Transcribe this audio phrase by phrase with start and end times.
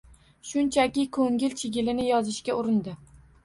[0.51, 2.99] Shunchaki ko’ngil chigilini yozishga urindi.